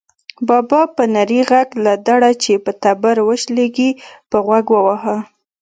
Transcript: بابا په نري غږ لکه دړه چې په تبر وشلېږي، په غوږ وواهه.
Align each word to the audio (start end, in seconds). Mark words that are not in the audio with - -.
بابا 0.47 0.81
په 0.95 1.03
نري 1.15 1.39
غږ 1.49 1.69
لکه 1.85 2.01
دړه 2.07 2.31
چې 2.43 2.53
په 2.65 2.71
تبر 2.83 3.15
وشلېږي، 3.27 3.89
په 4.29 4.37
غوږ 4.45 4.65
وواهه. 4.71 5.17